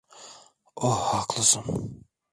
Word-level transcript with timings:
Oh, 0.75 1.13
haklısın. 1.13 1.63